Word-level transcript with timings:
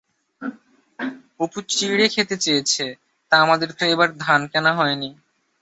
অপু 1.39 1.59
চিড়ে 1.69 2.07
খেতে 2.07 2.35
চেয়েছে, 2.37 2.85
তা 3.31 3.35
আমাদের 3.41 3.69
তো 3.71 3.83
এবার 3.85 4.09
ধান 4.17 4.41
কেনা 4.47 4.71
হয়নি। 4.73 5.09